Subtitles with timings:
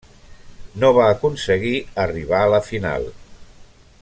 [0.83, 1.75] No va aconseguir
[2.07, 3.07] arribar a la final.